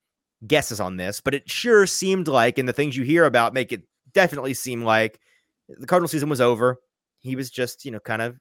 [0.45, 3.71] guesses on this, but it sure seemed like, and the things you hear about make
[3.71, 5.21] it definitely seem like
[5.69, 6.79] the Cardinal season was over.
[7.21, 8.41] He was just, you know, kind of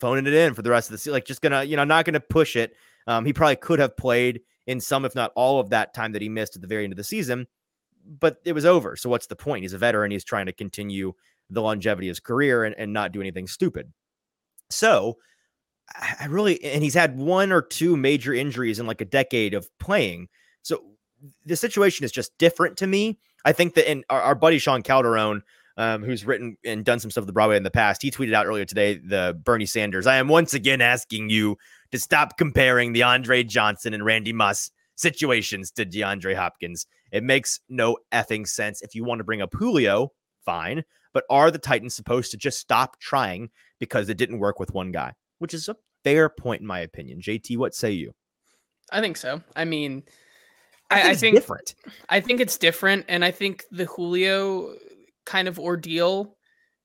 [0.00, 2.04] phoning it in for the rest of the season, like just gonna, you know, not
[2.04, 2.74] gonna push it.
[3.06, 6.22] Um, he probably could have played in some, if not all, of that time that
[6.22, 7.46] he missed at the very end of the season,
[8.04, 8.96] but it was over.
[8.96, 9.62] So what's the point?
[9.62, 10.10] He's a veteran.
[10.10, 11.12] He's trying to continue
[11.50, 13.92] the longevity of his career and, and not do anything stupid.
[14.70, 15.18] So
[15.94, 19.68] I really, and he's had one or two major injuries in like a decade of
[19.78, 20.28] playing.
[20.62, 20.82] So
[21.44, 23.18] the situation is just different to me.
[23.44, 25.42] I think that in our, our buddy Sean Calderon,
[25.76, 28.34] um, who's written and done some stuff with the Broadway in the past, he tweeted
[28.34, 30.06] out earlier today the Bernie Sanders.
[30.06, 31.56] I am once again asking you
[31.92, 36.86] to stop comparing the Andre Johnson and Randy Moss situations to DeAndre Hopkins.
[37.12, 38.82] It makes no effing sense.
[38.82, 40.12] If you want to bring up Julio,
[40.44, 40.84] fine.
[41.12, 44.92] But are the Titans supposed to just stop trying because it didn't work with one
[44.92, 45.12] guy?
[45.38, 47.20] Which is a fair point, in my opinion.
[47.20, 48.14] JT, what say you?
[48.90, 49.42] I think so.
[49.54, 50.04] I mean,
[50.90, 51.74] I, think, I think different.
[52.08, 54.74] I think it's different, and I think the Julio
[55.26, 56.36] kind of ordeal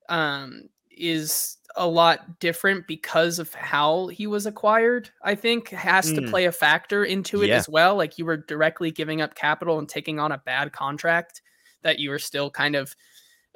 [0.09, 5.09] um, is a lot different because of how he was acquired.
[5.23, 6.15] I think has mm.
[6.15, 7.57] to play a factor into it yeah.
[7.57, 7.95] as well.
[7.95, 11.41] Like you were directly giving up capital and taking on a bad contract
[11.83, 12.95] that you were still kind of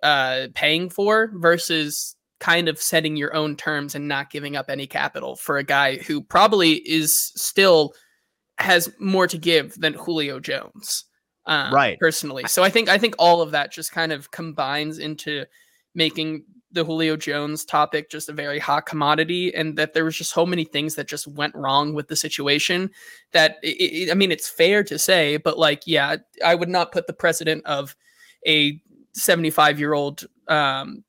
[0.02, 4.88] uh, paying for versus kind of setting your own terms and not giving up any
[4.88, 7.94] capital for a guy who probably is still
[8.58, 11.06] has more to give than Julio Jones.
[11.48, 12.00] Um, right.
[12.00, 12.46] Personally.
[12.48, 15.46] So I think I think all of that just kind of combines into
[15.94, 20.32] making the Julio Jones topic just a very hot commodity, and that there was just
[20.32, 22.90] so many things that just went wrong with the situation.
[23.32, 26.92] That it, it, I mean, it's fair to say, but like, yeah, I would not
[26.92, 27.96] put the precedent of
[28.46, 28.82] a
[29.14, 31.04] 75 year old um,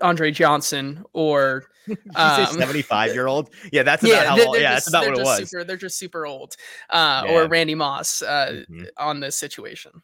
[0.00, 1.66] Andre Johnson or
[2.14, 3.50] um, 75 year old.
[3.72, 5.50] Yeah, that's about yeah, how long, yeah, just, that's about what it was.
[5.50, 6.54] Super, they're just super old.
[6.90, 7.32] Uh, yeah.
[7.32, 8.84] or Randy Moss uh, mm-hmm.
[8.96, 10.02] on this situation.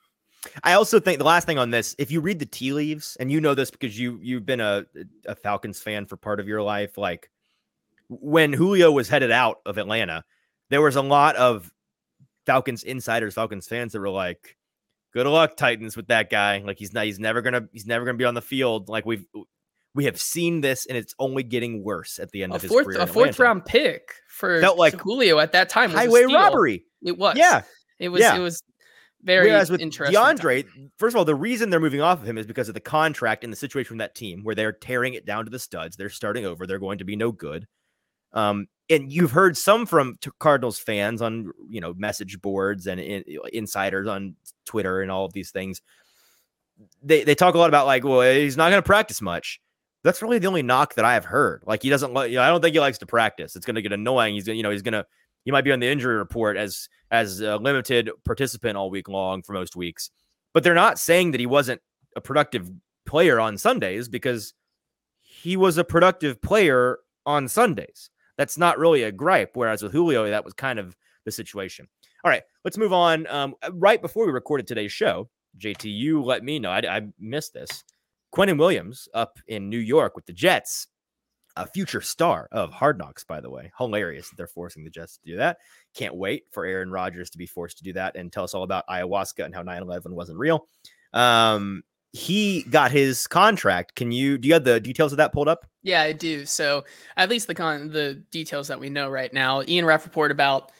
[0.64, 3.30] I also think the last thing on this, if you read the tea leaves, and
[3.30, 4.86] you know this because you you've been a,
[5.26, 7.30] a Falcons fan for part of your life, like
[8.08, 10.24] when Julio was headed out of Atlanta,
[10.70, 11.70] there was a lot of
[12.46, 14.56] Falcons insiders, Falcons fans that were like,
[15.12, 16.58] "Good luck, Titans, with that guy.
[16.58, 18.88] Like he's not, he's never gonna, he's never gonna be on the field.
[18.88, 19.26] Like we've
[19.94, 22.70] we have seen this, and it's only getting worse at the end a of his
[22.70, 23.00] fourth, career.
[23.00, 25.90] A fourth round pick for felt like Julio at that time.
[25.90, 26.85] highway robbery.
[27.03, 27.37] It was.
[27.37, 27.62] Yeah.
[27.98, 28.20] It was.
[28.20, 28.37] Yeah.
[28.37, 28.62] It was
[29.22, 30.90] very Whereas with DeAndre, time.
[30.96, 33.44] first of all, the reason they're moving off of him is because of the contract
[33.44, 35.96] and the situation with that team where they're tearing it down to the studs.
[35.96, 36.66] They're starting over.
[36.66, 37.66] They're going to be no good.
[38.33, 43.24] Um, and you've heard some from Cardinals fans on you know message boards and in,
[43.53, 45.83] insiders on Twitter and all of these things.
[47.03, 49.61] They they talk a lot about like, well, he's not going to practice much.
[50.02, 51.62] That's really the only knock that I have heard.
[51.66, 53.56] Like he doesn't, like you know, I don't think he likes to practice.
[53.56, 54.34] It's going to get annoying.
[54.34, 55.06] He's going, you know, he's going to,
[55.44, 59.42] he might be on the injury report as as a limited participant all week long
[59.42, 60.10] for most weeks.
[60.52, 61.80] But they're not saying that he wasn't
[62.16, 62.70] a productive
[63.06, 64.54] player on Sundays because
[65.20, 68.10] he was a productive player on Sundays.
[68.36, 69.50] That's not really a gripe.
[69.54, 71.88] Whereas with Julio, that was kind of the situation.
[72.24, 73.26] All right, let's move on.
[73.28, 76.70] Um, right before we recorded today's show, JT, you let me know.
[76.70, 77.84] I, I missed this.
[78.32, 80.86] Quinnen Williams up in New York with the Jets,
[81.56, 83.72] a future star of Hard Knocks, by the way.
[83.76, 85.58] Hilarious that they're forcing the Jets to do that.
[85.94, 88.62] Can't wait for Aaron Rodgers to be forced to do that and tell us all
[88.62, 90.66] about ayahuasca and how 9 11 wasn't real.
[91.12, 93.94] Um, he got his contract.
[93.94, 95.66] Can you do you have the details of that pulled up?
[95.82, 96.44] Yeah, I do.
[96.44, 96.84] So
[97.16, 99.62] at least the con the details that we know right now.
[99.62, 100.72] Ian Rapoport about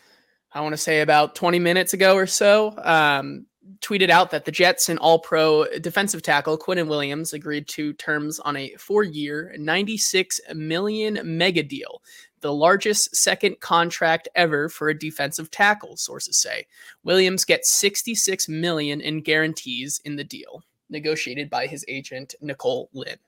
[0.53, 3.47] I want to say about 20 minutes ago or so um,
[3.81, 8.41] tweeted out that the Jets and All Pro defensive tackle Quinnen Williams agreed to terms
[8.41, 12.03] on a four year, 96 million mega deal,
[12.41, 16.67] the largest second contract ever for a defensive tackle, sources say.
[17.05, 23.19] Williams gets 66 million in guarantees in the deal, negotiated by his agent, Nicole Lynn.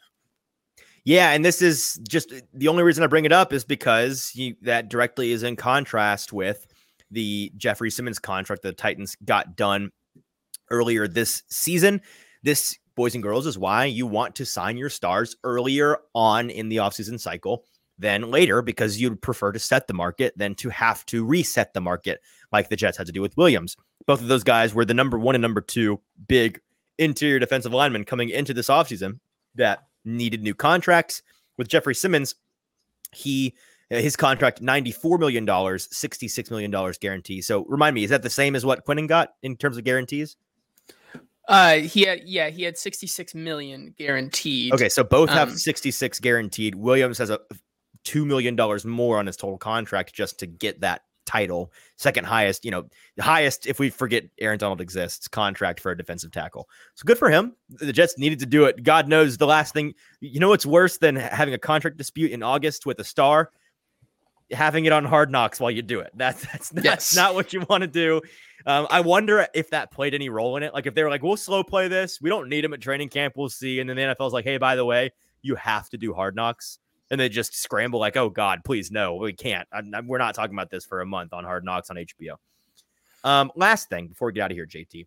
[1.05, 4.57] Yeah, and this is just the only reason I bring it up is because he,
[4.63, 6.67] that directly is in contrast with
[7.11, 9.91] the Jeffrey Simmons contract the Titans got done
[10.71, 12.01] earlier this season.
[12.43, 16.69] This, boys and girls, is why you want to sign your stars earlier on in
[16.69, 17.65] the offseason cycle
[17.99, 21.81] than later because you'd prefer to set the market than to have to reset the
[21.81, 22.21] market
[22.51, 23.77] like the Jets had to do with Williams.
[24.07, 26.61] Both of those guys were the number one and number two big
[26.99, 29.21] interior defensive linemen coming into this offseason
[29.55, 31.23] that needed new contracts.
[31.59, 32.35] With Jeffrey Simmons,
[33.13, 33.55] he
[33.91, 37.43] his contract $94 million, $66 million guarantee.
[37.43, 40.37] So remind me, is that the same as what Quinnen got in terms of guarantees?
[41.49, 44.73] Uh, he had yeah, he had 66 million guaranteed.
[44.73, 46.75] Okay, so both have um, 66 guaranteed.
[46.75, 47.41] Williams has a
[48.05, 52.65] two million dollars more on his total contract just to get that title, second highest.
[52.65, 52.85] You know,
[53.17, 56.69] the highest if we forget Aaron Donald exists contract for a defensive tackle.
[56.95, 57.57] So good for him.
[57.71, 58.83] The Jets needed to do it.
[58.83, 59.95] God knows the last thing.
[60.21, 63.51] You know what's worse than having a contract dispute in August with a star?
[64.53, 66.11] Having it on hard knocks while you do it.
[66.15, 67.17] That's that's not, yes.
[67.17, 68.21] not what you want to do.
[68.67, 70.73] Um, I wonder if that played any role in it.
[70.73, 73.09] Like if they were like, we'll slow play this, we don't need him at training
[73.09, 73.81] camp, we'll see.
[73.81, 75.11] And then the NFL's like, hey, by the way,
[75.43, 76.79] you have to do hard knocks.
[77.11, 79.69] And they just scramble like, oh God, please no, we can't.
[79.73, 82.37] I, I, we're not talking about this for a month on Hard Knocks on HBO.
[83.25, 85.07] Um, last thing before we get out of here, JT,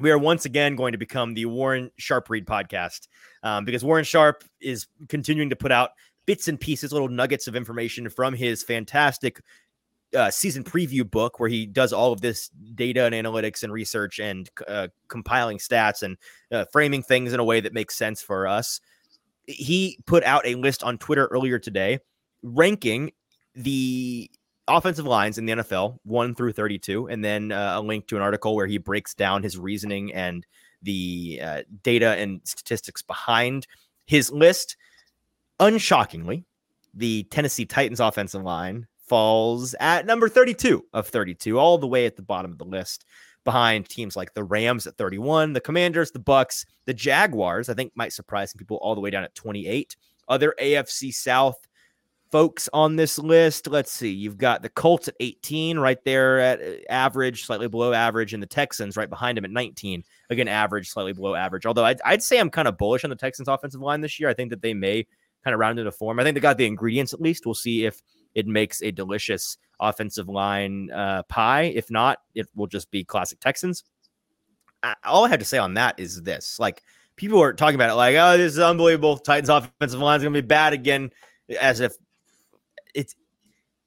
[0.00, 3.06] we are once again going to become the Warren Sharp Read podcast
[3.42, 5.90] um, because Warren Sharp is continuing to put out
[6.30, 9.42] bits and pieces, little nuggets of information from his fantastic
[10.16, 14.20] uh, season preview book where he does all of this data and analytics and research
[14.20, 16.16] and uh, compiling stats and
[16.52, 18.80] uh, framing things in a way that makes sense for us.
[19.48, 21.98] He put out a list on Twitter earlier today
[22.44, 23.10] ranking
[23.56, 24.30] the
[24.68, 28.22] offensive lines in the NFL 1 through 32 and then uh, a link to an
[28.22, 30.46] article where he breaks down his reasoning and
[30.80, 33.66] the uh, data and statistics behind
[34.06, 34.76] his list.
[35.60, 36.44] Unshockingly,
[36.94, 42.16] the Tennessee Titans offensive line falls at number 32 of 32, all the way at
[42.16, 43.04] the bottom of the list,
[43.44, 47.68] behind teams like the Rams at 31, the Commanders, the Bucks, the Jaguars.
[47.68, 49.96] I think might surprise some people all the way down at 28.
[50.28, 51.56] Other AFC South
[52.30, 53.66] folks on this list.
[53.66, 54.10] Let's see.
[54.10, 58.42] You've got the Colts at 18, right there at uh, average, slightly below average, and
[58.42, 60.04] the Texans right behind them at 19.
[60.30, 61.66] Again, average, slightly below average.
[61.66, 64.28] Although I'd, I'd say I'm kind of bullish on the Texans offensive line this year.
[64.28, 65.06] I think that they may
[65.44, 66.20] kind of round into form.
[66.20, 67.46] I think they got the ingredients at least.
[67.46, 68.02] We'll see if
[68.34, 71.72] it makes a delicious offensive line uh, pie.
[71.74, 73.84] If not, it will just be classic Texans.
[74.82, 76.82] I, all I have to say on that is this: like
[77.16, 79.18] people are talking about it, like, "Oh, this is unbelievable.
[79.18, 81.10] Titans offensive line is going to be bad again,"
[81.60, 81.94] as if
[82.94, 83.14] it's.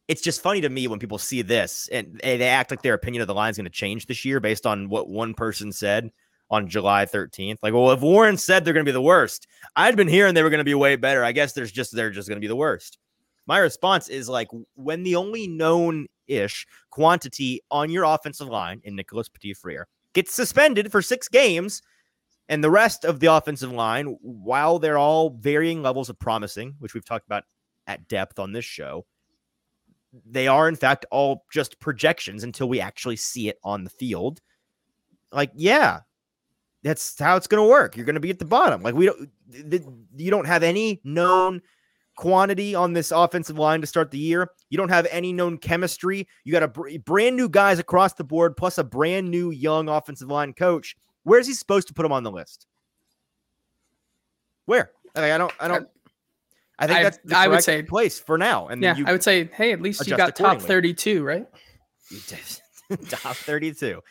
[0.09, 3.21] It's just funny to me when people see this and they act like their opinion
[3.21, 6.11] of the line is going to change this year based on what one person said
[6.53, 7.57] on July 13th.
[7.61, 10.43] Like, well, if Warren said they're going to be the worst, I'd been hearing they
[10.43, 11.23] were going to be way better.
[11.23, 12.97] I guess there's just they're just going to be the worst
[13.45, 18.95] my response is like when the only known ish quantity on your offensive line in
[18.95, 21.81] Nicholas Petit Frere gets suspended for six games,
[22.49, 26.93] and the rest of the offensive line, while they're all varying levels of promising, which
[26.93, 27.43] we've talked about
[27.87, 29.05] at depth on this show,
[30.25, 34.41] they are in fact all just projections until we actually see it on the field.
[35.31, 36.01] Like, yeah,
[36.83, 37.95] that's how it's going to work.
[37.95, 38.81] You're going to be at the bottom.
[38.81, 39.29] Like we don't,
[40.17, 41.61] you don't have any known
[42.15, 44.49] quantity on this offensive line to start the year.
[44.69, 46.27] You don't have any known chemistry.
[46.43, 49.89] You got a br- brand new guys across the board, plus a brand new young
[49.89, 50.95] offensive line coach.
[51.23, 52.67] Where's he supposed to put him on the list?
[54.65, 54.91] Where?
[55.15, 55.53] Like, I don't.
[55.59, 55.87] I don't.
[56.79, 58.67] I think that's I would say place for now.
[58.67, 61.45] And yeah, I would say, hey, at least you got top thirty-two, right?
[63.09, 64.01] top thirty-two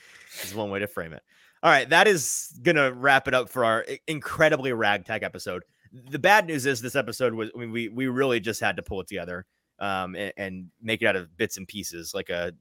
[0.42, 1.22] is one way to frame it.
[1.62, 5.62] All right, that is gonna wrap it up for our incredibly ragtag episode
[6.10, 8.82] the bad news is this episode was I mean, we we really just had to
[8.82, 9.46] pull it together
[9.78, 12.52] um, and, and, make it out of bits and pieces, like a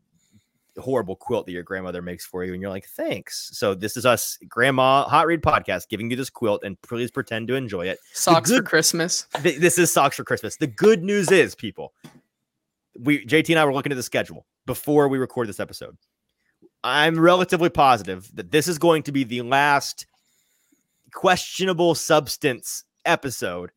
[0.77, 3.51] horrible quilt that your grandmother makes for you, and you're like, thanks.
[3.53, 7.47] So this is us, Grandma Hot Read Podcast, giving you this quilt, and please pretend
[7.49, 7.99] to enjoy it.
[8.13, 9.27] Socks good, for Christmas.
[9.43, 10.57] Th- this is socks for Christmas.
[10.57, 11.93] The good news is, people,
[12.99, 15.97] we JT and I were looking at the schedule before we record this episode.
[16.83, 20.05] I'm relatively positive that this is going to be the last
[21.13, 23.71] questionable substance episode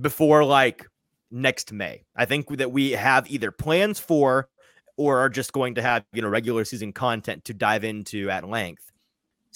[0.00, 0.86] before like
[1.30, 2.04] next May.
[2.16, 4.48] I think that we have either plans for
[4.96, 8.48] or are just going to have, you know, regular season content to dive into at
[8.48, 8.92] length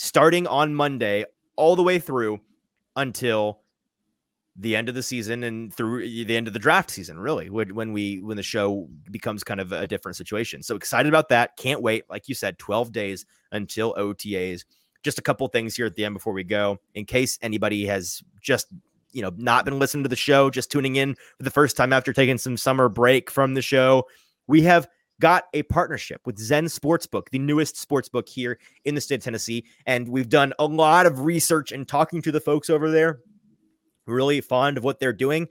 [0.01, 2.40] starting on Monday all the way through
[2.96, 3.60] until
[4.61, 7.49] the end of the season and through eh, the end of the draft season really
[7.51, 11.57] when we when the show becomes kind of a different situation so excited about that
[11.57, 14.64] can't wait like you said 12 days until otas
[15.03, 18.23] just a couple things here at the end before we go, in case anybody has
[18.40, 18.66] just
[19.12, 21.92] you know not been listening to the show, just tuning in for the first time
[21.92, 24.05] after taking some summer break from the show.
[24.46, 24.88] We have
[25.20, 29.64] got a partnership with Zen Sportsbook, the newest sportsbook here in the state of Tennessee,
[29.87, 33.20] and we've done a lot of research and talking to the folks over there.
[34.07, 35.49] Really fond of what they're doing.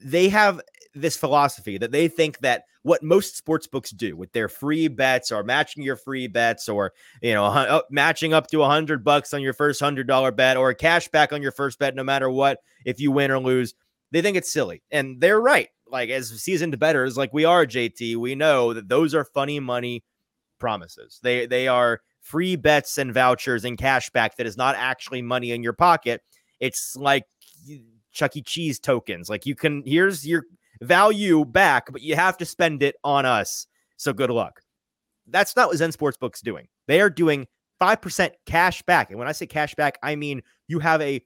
[0.00, 0.60] They have
[0.94, 5.30] this philosophy that they think that what most sports books do with their free bets
[5.30, 9.34] or matching your free bets or you know uh, matching up to a hundred bucks
[9.34, 12.30] on your first hundred dollar bet or cash back on your first bet no matter
[12.30, 13.74] what if you win or lose
[14.12, 14.82] they think it's silly.
[14.90, 15.68] And they're right.
[15.88, 20.02] Like as seasoned betters like we are jt we know that those are funny money
[20.58, 21.20] promises.
[21.22, 25.52] They they are free bets and vouchers and cash back that is not actually money
[25.52, 26.22] in your pocket.
[26.58, 27.24] It's like
[28.12, 28.42] Chuck E.
[28.42, 29.28] Cheese tokens.
[29.28, 30.44] Like you can, here's your
[30.80, 33.66] value back, but you have to spend it on us.
[33.96, 34.60] So good luck.
[35.26, 36.68] That's not what Zen Sportsbook's doing.
[36.86, 37.46] They are doing
[37.80, 39.10] 5% cash back.
[39.10, 41.22] And when I say cash back, I mean you have a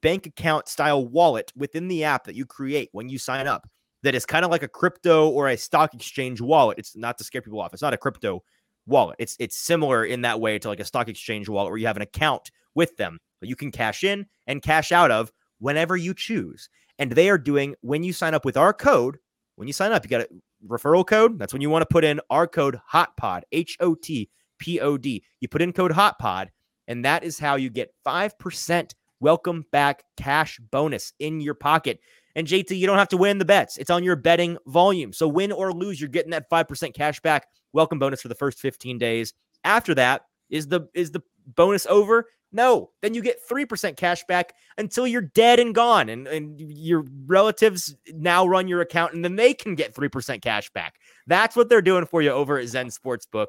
[0.00, 3.68] bank account style wallet within the app that you create when you sign up
[4.02, 6.78] that is kind of like a crypto or a stock exchange wallet.
[6.78, 7.72] It's not to scare people off.
[7.72, 8.42] It's not a crypto
[8.86, 9.16] wallet.
[9.18, 11.96] It's it's similar in that way to like a stock exchange wallet where you have
[11.96, 16.14] an account with them that you can cash in and cash out of whenever you
[16.14, 16.68] choose.
[16.98, 19.18] And they are doing when you sign up with our code,
[19.56, 20.28] when you sign up, you got a
[20.66, 21.38] referral code.
[21.38, 24.96] That's when you want to put in our code HOTPOD, H O T P O
[24.96, 25.24] D.
[25.40, 26.48] You put in code HOTPOD,
[26.88, 32.00] and that is how you get 5% welcome back cash bonus in your pocket.
[32.34, 33.78] And JT, you don't have to win the bets.
[33.78, 35.12] It's on your betting volume.
[35.12, 38.58] So win or lose, you're getting that 5% cash back welcome bonus for the first
[38.60, 39.32] 15 days.
[39.64, 41.22] After that, is the is the
[41.54, 42.26] bonus over?
[42.56, 42.90] No.
[43.02, 46.08] Then you get 3% cash back until you're dead and gone.
[46.08, 50.70] And, and your relatives now run your account and then they can get 3% cash
[50.70, 50.94] back.
[51.26, 53.48] That's what they're doing for you over at Zen Sportsbook.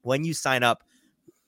[0.00, 0.82] When you sign up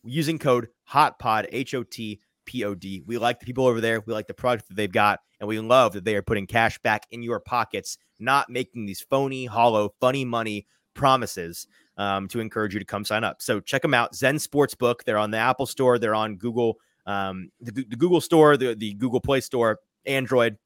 [0.04, 3.02] using code HOTPOD, H O T P O D.
[3.06, 4.00] We like the people over there.
[4.00, 5.20] We like the product that they've got.
[5.40, 9.00] And we love that they are putting cash back in your pockets, not making these
[9.00, 11.66] phony, hollow, funny money promises
[11.96, 13.42] um, to encourage you to come sign up.
[13.42, 14.14] So check them out.
[14.14, 15.04] Zen Sportsbook.
[15.04, 15.98] They're on the Apple Store.
[15.98, 20.56] They're on Google, um, the, the Google Store, the, the Google Play Store, Android.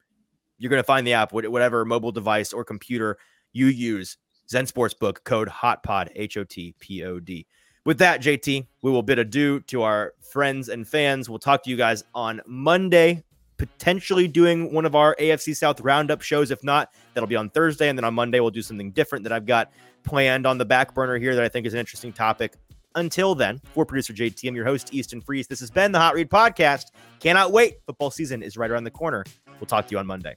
[0.57, 3.17] You're going to find the app, whatever mobile device or computer
[3.53, 4.17] you use.
[4.49, 7.45] Zen Sportsbook, code HOTPOD, H O T P O D.
[7.85, 11.29] With that, JT, we will bid adieu to our friends and fans.
[11.29, 13.23] We'll talk to you guys on Monday,
[13.57, 16.51] potentially doing one of our AFC South roundup shows.
[16.51, 17.89] If not, that'll be on Thursday.
[17.89, 19.71] And then on Monday, we'll do something different that I've got
[20.03, 22.55] planned on the back burner here that I think is an interesting topic.
[22.95, 25.47] Until then, for producer JT, I'm your host, Easton Freeze.
[25.47, 26.85] This has been the Hot Read Podcast.
[27.19, 27.77] Cannot wait.
[27.85, 29.23] Football season is right around the corner.
[29.59, 30.35] We'll talk to you on Monday.